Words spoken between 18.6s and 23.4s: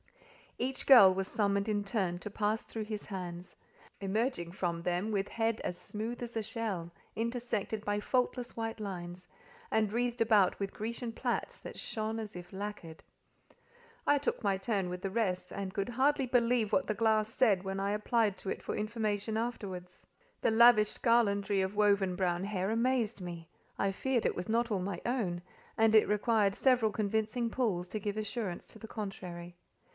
for information afterwards; the lavished garlandry of woven brown hair amazed